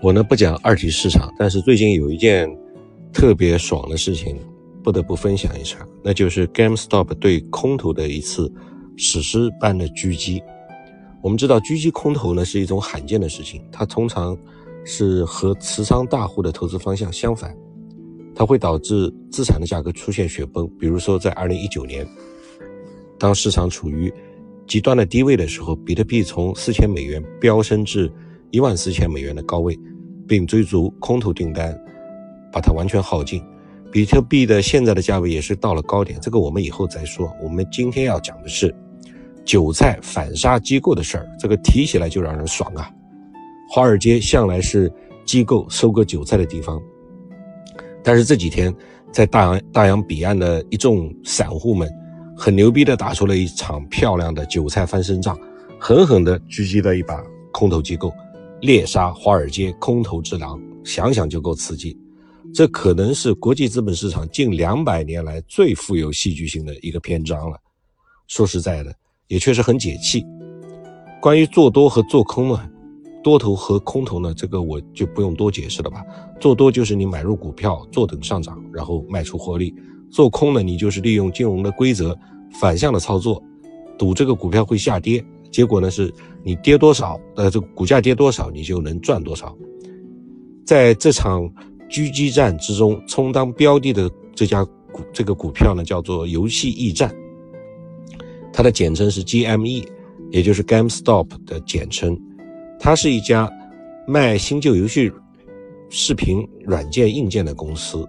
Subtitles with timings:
[0.00, 2.48] 我呢不讲二级市场，但是最近有一件
[3.12, 4.36] 特别爽的事情，
[4.82, 8.52] 不得不分享一下，那就是 GameStop 对空头的一次
[8.96, 10.42] 史诗般的狙击。
[11.20, 14.38] 我们知道狙击空头呢是一种罕见的事情，它通常
[14.84, 17.52] 是和持仓大户的投资方向相反，
[18.36, 20.68] 它会导致资产的价格出现雪崩。
[20.78, 22.06] 比如说在二零一九年，
[23.18, 24.12] 当市场处于
[24.64, 28.08] 极端的低位的时候，比特币从四千美元飙升至
[28.50, 29.78] 一万四千美元的高位，
[30.26, 31.78] 并追逐空头订单，
[32.52, 33.42] 把它完全耗尽。
[33.90, 37.30] 比特币的现在的价位也是到了高点，这个我们以后再说。
[37.42, 38.74] 我们今天要讲的是
[39.44, 42.90] 韭菜反杀机构的事儿，这个提起来就让人爽啊！
[43.70, 44.92] 华尔街向来是
[45.24, 46.80] 机构收割韭菜的地方，
[48.02, 48.74] 但是这几天
[49.10, 51.88] 在大洋大洋彼岸的一众散户们，
[52.36, 55.38] 很牛逼的打出了一场漂亮的韭菜翻身仗，
[55.78, 58.12] 狠狠的狙击了一把空头机构。
[58.60, 61.96] 猎杀华尔街空头之狼，想想就够刺激。
[62.52, 67.56] 这可能是国际资本市场近两百年来最富有戏剧性的一个篇章了。
[68.26, 68.92] 说实在的，
[69.28, 70.24] 也确实很解气。
[71.20, 72.70] 关于做多和做空呢，
[73.22, 76.02] 多头和空头呢，这个我就不用多解释了吧。
[76.40, 79.72] 做多就是你买入股票，坐等上涨，然后卖出获利；
[80.10, 82.18] 做空呢，你就是利用金融的规则
[82.58, 83.42] 反向的操作，
[83.98, 85.24] 赌这个股票会下跌。
[85.50, 89.56] 结果呢，是你跌多少，呃，这个股价跌多少，你就能赚多少。
[90.64, 91.50] 在这场
[91.88, 97.14] 狙击战之中，充当标的的这家股，这个股票呢，叫做游戏驿站，
[98.52, 99.86] 它的简称是 GME，
[100.30, 102.18] 也就是 GameStop 的简称。
[102.78, 103.50] 它是一家
[104.06, 105.10] 卖新旧游戏
[105.88, 108.06] 视频软件硬件的公司。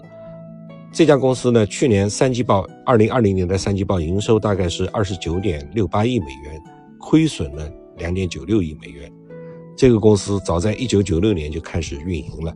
[0.92, 6.62] 这家公司呢，去年三季报，二零二零年的三季报营收大概是二十九点六八亿美元。
[7.00, 9.12] 亏损了两点九六亿美元。
[9.76, 12.54] 这个公司早在一九九六年就开始运营了，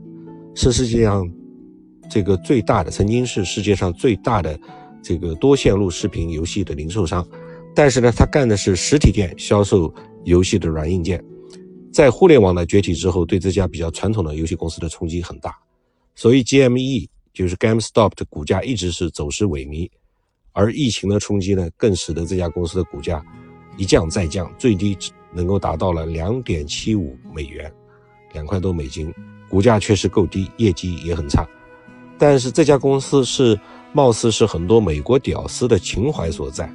[0.54, 1.28] 是世界上
[2.10, 4.60] 这个最大的，曾经是世界上最大的
[5.02, 7.26] 这个多线路视频游戏的零售商。
[7.74, 9.92] 但是呢，他干的是实体店销售
[10.26, 11.24] 游戏的软硬件。
[11.92, 15.56] 在互联网的崛起之后，对这家比较传统的游戏公司的冲击很大。
[16.16, 19.90] 所以 GME 就是 GameStop 的股价一直是走势萎靡，
[20.52, 23.24] 而疫情的冲击呢，更使得这家公司的股价。
[23.78, 24.98] 一降再降，最低
[25.32, 27.72] 能够达到了两点七五美元，
[28.34, 29.14] 两块多美金，
[29.50, 31.48] 股价确实够低，业绩也很差。
[32.18, 33.60] 但是这家公司是
[33.92, 36.72] 貌似是很多美国屌丝的情怀所在，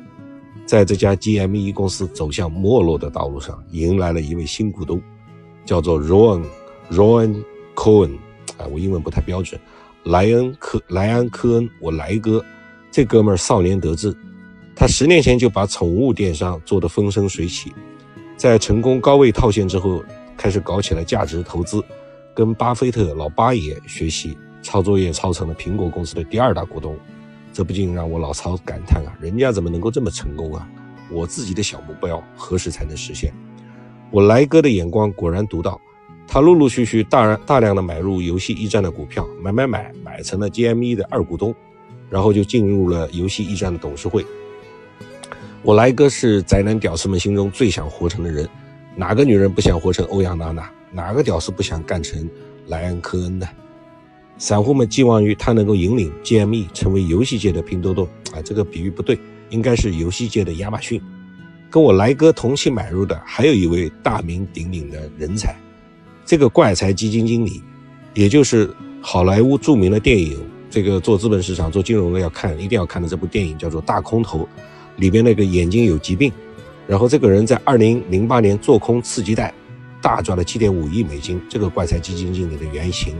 [0.66, 5.00] 在这家 GME 公司走向没落的道路上，迎来了一位新股东，
[5.64, 6.44] 叫做 Ron
[6.90, 7.42] Ron
[7.74, 8.16] Cohen
[8.56, 9.58] 啊，我英文不太标准，
[10.04, 12.44] 莱恩科莱安科恩，我莱哥，
[12.90, 14.14] 这哥们儿少年得志。
[14.78, 17.72] 他十年前就把宠物电商做得风生水起，
[18.36, 20.04] 在成功高位套现之后，
[20.36, 21.82] 开始搞起了价值投资，
[22.32, 26.96] 跟巴菲特老八爷学习，抄作业抄成了苹果公司的第二大股东，
[27.52, 30.64] 这不禁让我老曹感叹啊，人家怎么能够这么成功啊？
[31.10, 33.32] 我自己的小目标何时才能实现？
[34.12, 35.80] 我来哥的眼光果然独到，
[36.24, 41.52] 他陆陆续续大大量的买入游戏驿站的股票，买买买买成了 GME 的二股东，
[42.08, 44.24] 然后就进入了游戏驿站的董事会。
[45.62, 48.48] 我来哥是宅男屌丝们心中最想活成的人，
[48.94, 50.70] 哪个女人不想活成欧阳娜娜？
[50.92, 52.28] 哪个屌丝不想干成
[52.68, 53.46] 莱恩·科恩呢？
[54.38, 59.18] 散户们寄望于他能够引领 GME 成为游戏界的拼多多啊，这个比喻不对，
[59.50, 61.02] 应该是游戏界的亚马逊。
[61.68, 65.56] 跟我来哥同期买入的还有一位大名鼎鼎的人才，
[66.24, 67.60] 这个怪才基金经理，
[68.14, 70.40] 也就是好莱坞著名的电影，
[70.70, 74.38] 这个做资本市场、做金融的要看，一定要看的这部电影叫做《大空头》。
[74.98, 76.30] 里边那个眼睛有疾病，
[76.86, 79.52] 然后这个人在二零零八年做空次级贷，
[80.02, 81.40] 大赚了七点五亿美金。
[81.48, 83.14] 这个怪才基金经理的原型，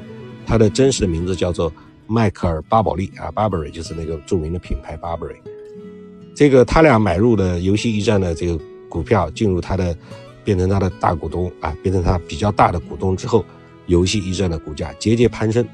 [0.44, 1.72] 他的真实的名字叫做
[2.06, 5.36] 迈克尔·巴宝利啊，Burberry 就是那个著名的品牌 Burberry。
[6.34, 9.96] 这个他俩买入的游戏驿站的这个股票进入他的，
[10.44, 13.44] 变成他的大股东啊，变成他比较大的股东之后，
[13.86, 15.66] 游戏驿站的股价节节攀升，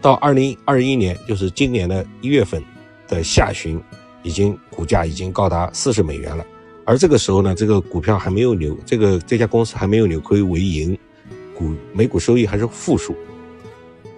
[0.00, 2.62] 到二零二一年，就是今年的一月份
[3.08, 3.78] 的下旬。
[4.24, 6.44] 已经股价已经高达四十美元了，
[6.84, 10.98] 而这个时候呢，这个股票还没有扭，这个这家公司还没有扭亏为盈，
[11.54, 13.14] 股每股收益还是负数。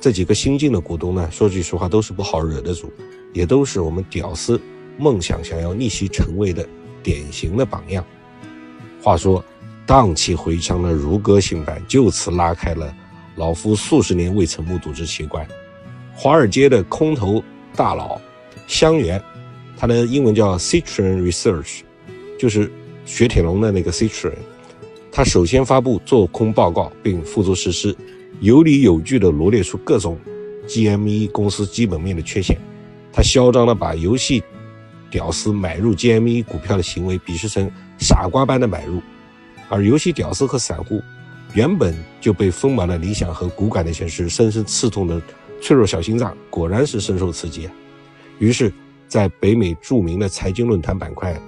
[0.00, 2.90] 这几个新进的股东呢，说句实话都是不好惹的主，
[3.32, 4.60] 也都是我们屌丝
[4.96, 6.66] 梦想想要逆袭成为的
[7.02, 8.04] 典型的榜样。
[9.02, 9.44] 话说，
[9.84, 12.94] 荡气回肠的如歌新版就此拉开了
[13.34, 15.44] 老夫数十年未曾目睹之奇观。
[16.14, 17.42] 华尔街的空头
[17.74, 18.20] 大佬
[18.68, 19.20] 香园。
[19.76, 21.80] 它的英文叫 Citron Research，
[22.38, 22.70] 就是
[23.04, 24.32] 雪铁龙的那个 Citron。
[25.12, 27.96] 他首先发布做空报告，并付诸实施，
[28.40, 30.18] 有理有据地罗列出各种
[30.66, 32.58] GME 公司基本面的缺陷。
[33.12, 34.42] 他嚣张地把游戏
[35.10, 39.00] 屌丝买入 GME 股票的行为鄙视成傻瓜般的买入，
[39.70, 41.00] 而游戏屌丝和散户
[41.54, 45.20] 原本就被丰满的理想和骨感的现实深深刺痛的
[45.62, 47.72] 脆弱小心脏，果然是深受刺激啊！
[48.38, 48.70] 于是，
[49.08, 51.40] 在北美著名的财经论坛板块，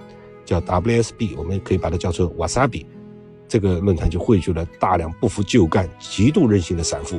[0.44, 2.86] 叫 WSB，我们可以把它叫做瓦萨比。
[3.48, 7.18] 这个论坛就汇聚了大量不服就干、极度任性的散户。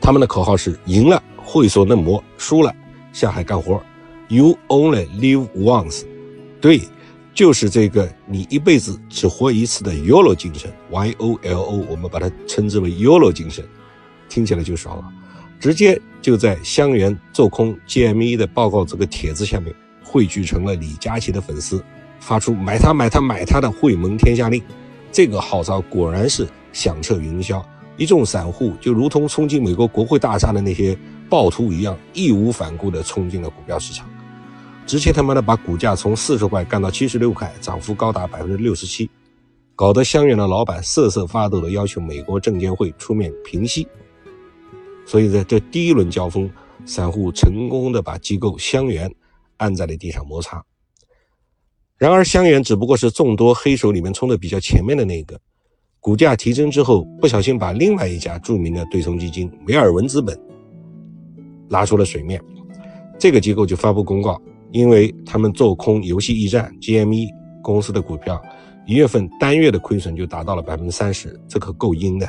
[0.00, 2.74] 他们的口号是：赢了会所嫩模，输了
[3.12, 3.82] 下海干活。
[4.28, 6.04] You only live once。
[6.60, 6.82] 对，
[7.32, 10.72] 就是这个你一辈子只活一次的 YOLO 精神。
[10.90, 13.64] Y O L O，我们把它称之为 YOLO 精神，
[14.28, 15.04] 听起来就爽了。
[15.58, 21.84] 直接就在香园做空 GME 的报告这个帖子下面汇聚成了李佳琦的粉丝，
[22.18, 24.62] 发出买它买它买它的会盟天下令。
[25.12, 27.62] 这个号召果然是响彻云霄，
[27.98, 30.96] 一众散户就如同冲进美国国会大厦的那些
[31.28, 34.08] 暴徒一样，义无反顾地冲进了股票市场，
[34.86, 39.10] 直接他妈的把股价从四十块干到七十六块，涨幅高达百分之六十七，
[39.76, 43.86] 搞得香园的老板瑟瑟发抖地要求美国证监会出面平息。
[45.06, 46.50] 所以在这第一轮交锋，
[46.84, 49.12] 散户成功的把机构香园
[49.58, 50.64] 按在了地上摩擦。
[51.96, 55.40] 然而，香园只不过是众多黑手里面冲的比较前面的那个。
[56.00, 60.38] 股价提升之后，不小心把另外一家著名的对冲基金梅尔文资本
[61.70, 62.42] 拉出了水面。
[63.18, 64.38] 这个机构就发布公告，
[64.70, 67.28] 因为他们做空游戏驿站 GME
[67.62, 68.42] 公司的股票，
[68.86, 72.28] 一月份单月的亏损就达到了百分之三十，这可够阴的。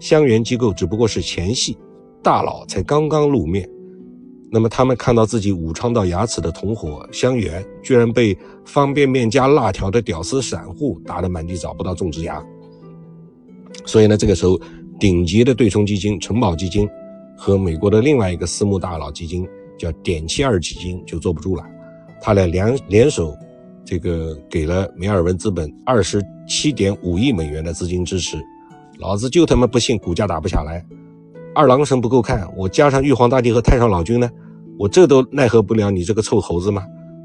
[0.00, 1.78] 香园机构只不过是前戏。
[2.22, 3.68] 大佬才刚刚露面，
[4.50, 12.40] 那么他们看到自己武昌到牙齿的同伙香园，居然被方便面加辣条的屌丝散户打得满地找不到种植牙。
[13.84, 14.60] 所以呢，这个时候
[15.00, 16.88] 顶级的对冲基金城堡基金
[17.36, 19.44] 和美国的另外一个私募大佬基金
[19.76, 21.64] 叫点七二基金就坐不住了，
[22.20, 23.36] 他俩联联手，
[23.84, 28.38] 这个给了梅尔文资本二十七点五亿美元的资金支持。
[28.98, 30.84] 老子就他妈不信股价打不下来。
[31.54, 34.30] 二郎神不够看，我加上玉皇大帝和太上老君呢，
[34.78, 36.82] 我这都奈何不了你这个臭猴子吗？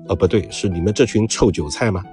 [0.10, 2.04] 呃，不对，是你们这群臭韭菜吗？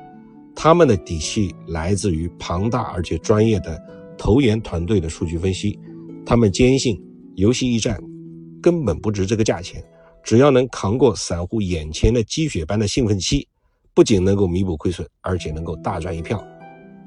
[0.55, 3.81] 他们的底气来自于庞大而且专业的
[4.17, 5.77] 投研团队的数据分析，
[6.25, 6.97] 他们坚信
[7.35, 8.01] 游戏驿站
[8.63, 9.83] 根本不值这个价钱，
[10.23, 13.49] 只要能扛过散户眼前的鸡血般的兴奋期，
[13.93, 16.41] 不仅能够弥补亏损，而且能够大赚一票。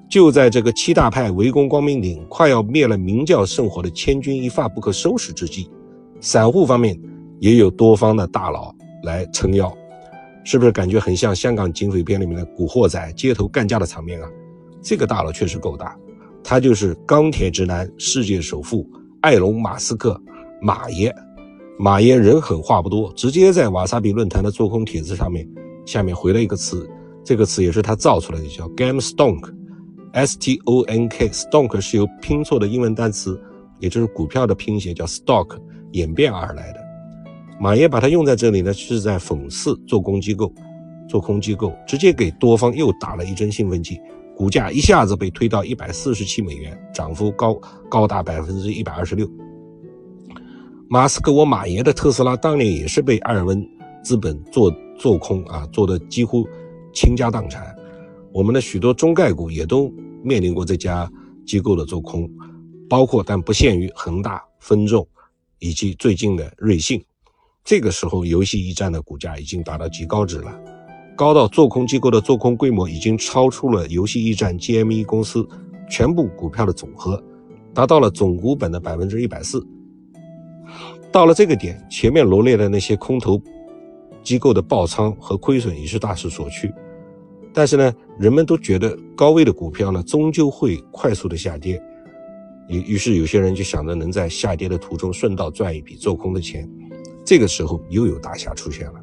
[0.10, 5.70] 就在这个七大派围攻光明顶，快要灭了明教圣火的千钧一发不可收拾之际，
[6.22, 6.98] 散户方面
[7.40, 8.74] 也有多方的大佬
[9.04, 9.72] 来撑腰，
[10.46, 14.30] 是不是感觉很像香港警匪片里面的古惑仔街头干架的场面啊？
[14.82, 15.94] 这个大佬确实够大，
[16.42, 18.90] 他就是钢铁直男、世界首富
[19.22, 20.20] 埃隆·马斯克，
[20.62, 21.14] 马爷。
[21.78, 25.48] 马爷人狠话不多，直接在瓦萨比论坛的做空帖子上面
[25.86, 26.90] 下面回了一个词，
[27.26, 29.57] 这个词也是他造出来的，叫 “game stonk”。
[30.14, 33.40] S T O N K，stonk 是由拼错的英文单词，
[33.80, 35.58] 也就是股票的拼写叫 stock
[35.92, 36.80] 演变而来的。
[37.60, 40.54] 马爷把它用在这里呢，是在讽刺做空机构，
[41.10, 44.00] 做空机构直接给多方又打了一针兴奋剂，
[44.36, 47.60] 股价一下子被推到一百四十七美元，涨幅高
[47.90, 49.30] 高达百分之一百二十六。
[50.90, 53.68] 马斯克我马爷的特斯拉当年也是被艾尔文
[54.04, 56.48] 资本做做空啊，做的几乎
[56.94, 57.76] 倾家荡产。
[58.32, 59.92] 我们的许多中概股也都
[60.24, 61.12] 面临过这家
[61.46, 62.30] 机构的做空，
[62.90, 65.08] 包括但不限于恒大、分众
[65.60, 67.04] 以及最近的瑞信。
[67.64, 70.58] 这个时候，游戏驿站的股价已经达到极高值了，
[71.16, 75.48] 高到做空机构的做空规模已经超出了游戏驿站 GME 公司
[75.90, 77.22] 全部股票的总和，
[77.74, 79.66] 达到了总股本的百分之一百四。
[81.12, 83.42] 到了这个点，前面罗列的那些空头
[84.22, 86.72] 机构的爆仓和亏损已是大势所趋。
[87.58, 91.82] 但是呢，人们都觉得高位的股票呢，终究会快速的下跌，
[92.70, 96.70] 于于是有些人就想着能在下跌的途中顺道赚一笔做空的钱。
[97.26, 99.02] 这个时候又有大侠出现了，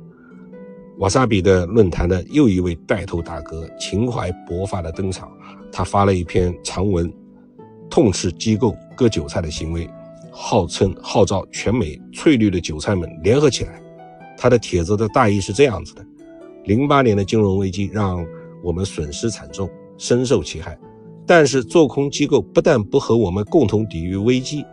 [0.98, 5.28] 瓦萨比的论坛的又一位带头大哥情怀勃发的登场，
[5.72, 7.12] 他发了一篇长文，
[7.90, 9.90] 痛斥机构割韭菜的行为，
[10.30, 13.82] 号称号召全美翠绿的韭菜们联合起来。
[14.38, 16.06] 他的帖子的大意是这样子的：
[16.66, 18.24] 零八年的金融危机让
[18.64, 19.68] 我们损失惨重，
[19.98, 20.76] 深受其害。
[21.26, 24.64] 但是做空机构不但不和我们共同抵御危机，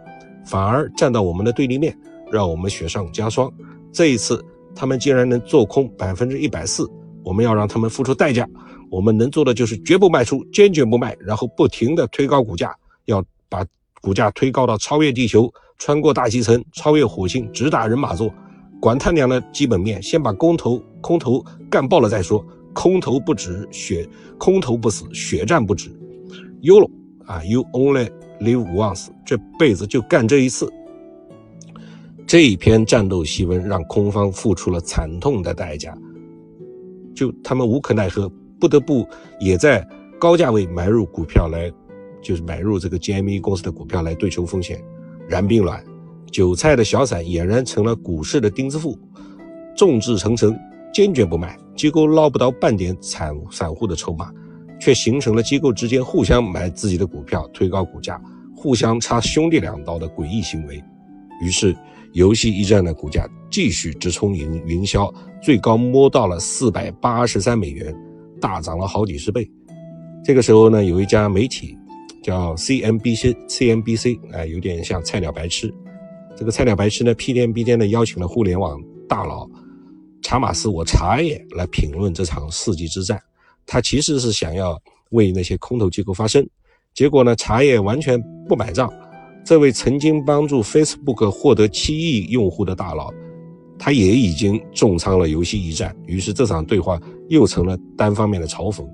[0.46, 1.96] 反而站到我们的对立面，
[2.32, 3.52] 让我们雪上加霜。
[3.92, 4.44] 这一次，
[4.74, 6.90] 他们竟然能做空百分之一百四，
[7.24, 8.48] 我们要让他们付出代价。
[8.90, 13.66] 我们能做的就是绝不卖出，坚决不卖，然后不停的推高股价，要把
[14.02, 18.34] 股价推高到超越地球，穿过大气层，超越火星，直达人马座。
[18.82, 22.46] 管他娘的基本面，先把空头空头干爆了再说。
[22.74, 25.90] 空头不止血，空头不死，血战不止。
[26.62, 26.90] YOLO
[27.26, 28.10] 啊，You only
[28.40, 30.72] live once，这辈子就干这一次。
[32.28, 35.98] 这一篇战斗檄文让空方付出了惨痛的代价，
[37.14, 39.06] 就他们无可奈何，不得不
[39.40, 39.86] 也在
[40.20, 41.70] 高价位买入股票来，
[42.22, 44.82] 就是买入这个 GME 公司的股票来对冲风险。
[45.28, 45.84] 然并卵，
[46.32, 48.98] 韭菜的小散俨然成了股市的钉子户，
[49.76, 50.58] 众志成城，
[50.94, 51.58] 坚决不卖。
[51.82, 54.32] 机构捞不到半点散散户的筹码，
[54.80, 58.22] 却形成了机构之间互相买自己的股票，推高股价，
[58.56, 60.80] 互相插兄弟两刀的诡异行为。
[61.42, 61.76] 于是，
[62.14, 65.12] 游戏驿站的股价继续直冲云云霄，
[65.42, 67.92] 最高摸到了四百八十三美元，
[68.40, 69.50] 大涨了好几十倍。
[70.24, 71.76] 这个时候呢，有一家媒体
[72.22, 75.74] 叫 CNBC，CNBC 啊，有点像菜鸟白痴。
[76.38, 79.50] 这个菜鸟白痴呢，屁颠屁颠的邀请了互联网大佬。
[80.32, 83.22] 查马斯，我茶叶来评论这场世纪之战，
[83.66, 86.48] 他其实是想要为那些空头机构发声，
[86.94, 88.90] 结果呢，茶叶完全不买账。
[89.46, 93.14] 这位曾经帮助 Facebook 获得七亿用户的大佬，
[93.78, 96.98] 他也已经重仓了游戏驿站，于是这场对话
[97.28, 98.88] 又成了单方面的嘲讽。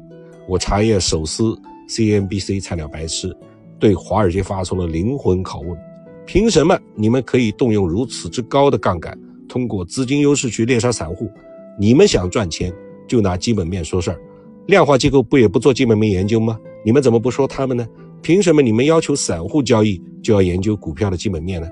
[0.48, 1.56] 我茶叶手撕
[1.88, 3.32] CNBC 菜鸟白痴，
[3.80, 5.78] 对华尔街发出了灵魂拷问：
[6.26, 9.16] 凭什么你们可以动用如此之高的杠杆？
[9.48, 11.32] 通过资金优势去猎杀散户，
[11.80, 12.74] 你们想赚钱
[13.08, 14.20] 就拿基本面说事儿，
[14.68, 16.60] 量化机构不也不做基本面研究吗？
[16.86, 17.88] 你们怎么不说他们呢？
[18.22, 21.68] 凭什么你们要求散户交易就要研究股票的基本面呢？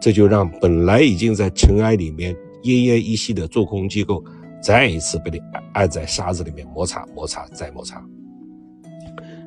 [0.00, 4.24] 这就让本来已经在尘埃里面奄奄一息的做空机构，
[4.62, 5.38] 再一次被你
[5.74, 8.02] 按在沙子里面摩擦、摩擦再摩擦。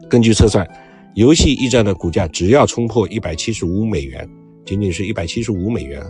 [0.10, 0.68] 根据测算，
[1.16, 4.30] 游戏驿站的股价只要冲破一百七十五美元，
[4.66, 6.04] 仅仅是一百七十五美元。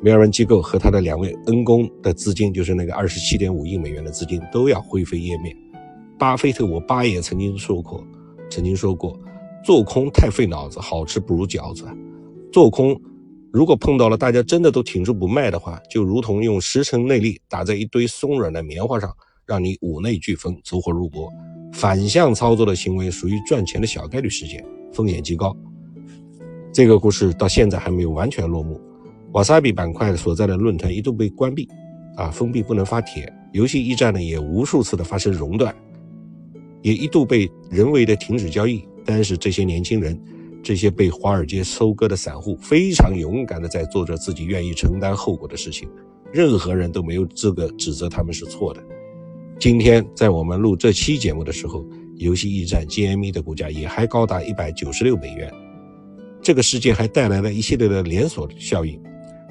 [0.00, 5.56] 梅尔文机构和他的两位恩公的资金，就是那个二十七点五亿美元的资金，都要灰飞烟灭。
[6.18, 8.06] 巴菲特，我八爷曾经说过，
[8.50, 9.18] 曾经说过，
[9.64, 11.84] 做空太费脑子，好吃不如饺子。
[12.52, 12.98] 做空
[13.52, 19.10] 如果碰到了大家真的都挺住不卖的话，就如同用十成内力打在一堆松软的棉花上，
[19.46, 21.28] 让你五内俱焚，走火入魔。
[21.72, 25.56] 反向操作的行为属于赚钱的小概率事件，风险极高。
[26.72, 28.80] 这个故事到现在还没有完全落幕。
[29.36, 31.68] 瓦萨比板块所在的论坛一度被关闭，
[32.16, 33.30] 啊，封闭不能发帖。
[33.52, 35.76] 游戏驿站呢也无数次的发生熔断，
[36.80, 38.82] 也一度被人为的停止交易。
[39.04, 40.18] 但是这些年轻人，
[40.62, 45.86] 这些被华尔街收割的散户，非常勇敢的在做着自己愿意承担后果的事情，
[46.32, 48.82] 任何人都没有资格指责他们是错的。
[49.58, 55.52] 今天在我们录这期节目的时候，游戏驿站 GME 的股价也还高达一百九十六美元。
[56.40, 58.98] 这个事件还带来了一系列的连锁效应。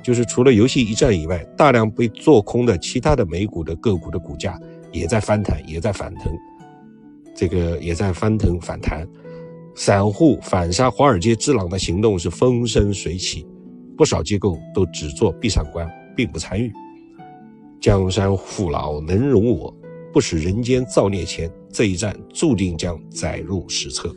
[0.05, 4.59] 就是除了游戏一战以外，大量被做空的其他的美股的个股的股价
[4.91, 6.31] 也在翻弹，也在反腾，
[7.33, 9.07] 这个也在翻腾反弹。
[9.73, 13.47] 散户反杀华尔街之狼的行动是风生水起，
[13.97, 16.71] 不少机构都只做闭上关，并不参与。
[17.81, 19.75] 江山父老能容我，
[20.13, 21.51] 不使人间造孽钱。
[21.71, 24.15] 这一战注定将载入史册。